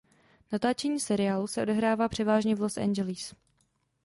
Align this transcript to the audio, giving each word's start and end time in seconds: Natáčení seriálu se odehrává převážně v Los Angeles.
Natáčení 0.51 0.99
seriálu 0.99 1.47
se 1.47 1.61
odehrává 1.61 2.09
převážně 2.09 2.55
v 2.55 2.61
Los 2.61 2.77
Angeles. 2.77 3.33